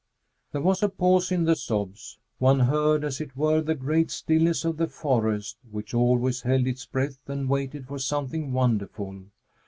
There 0.51 0.61
was 0.63 0.81
a 0.81 0.89
pause 0.89 1.31
in 1.31 1.43
the 1.43 1.55
sobs. 1.55 2.17
One 2.39 2.61
heard, 2.61 3.03
as 3.03 3.21
it 3.21 3.35
were, 3.35 3.61
the 3.61 3.75
great 3.75 4.09
stillness 4.09 4.65
of 4.65 4.77
the 4.77 4.87
forest, 4.87 5.57
which 5.69 5.93
always 5.93 6.41
held 6.41 6.65
its 6.65 6.87
breath 6.87 7.19
and 7.29 7.47
waited 7.47 7.85
for 7.85 7.99
something 7.99 8.51
wonderful. 8.51 9.25